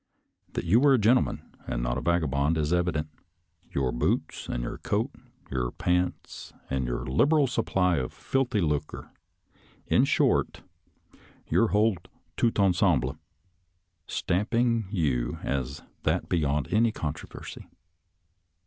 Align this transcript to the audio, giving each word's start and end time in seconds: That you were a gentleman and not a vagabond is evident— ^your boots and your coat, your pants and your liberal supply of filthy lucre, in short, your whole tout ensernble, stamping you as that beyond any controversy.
That 0.53 0.65
you 0.65 0.79
were 0.79 0.95
a 0.95 0.97
gentleman 0.97 1.43
and 1.67 1.83
not 1.83 1.95
a 1.95 2.01
vagabond 2.01 2.57
is 2.57 2.73
evident— 2.73 3.07
^your 3.75 3.93
boots 3.93 4.49
and 4.49 4.63
your 4.63 4.79
coat, 4.79 5.11
your 5.51 5.69
pants 5.69 6.51
and 6.71 6.85
your 6.85 7.05
liberal 7.05 7.45
supply 7.45 7.97
of 7.97 8.11
filthy 8.11 8.61
lucre, 8.61 9.11
in 9.85 10.05
short, 10.05 10.63
your 11.47 11.67
whole 11.67 11.97
tout 12.35 12.55
ensernble, 12.57 13.19
stamping 14.07 14.87
you 14.89 15.37
as 15.43 15.83
that 16.01 16.27
beyond 16.27 16.73
any 16.73 16.91
controversy. 16.91 17.67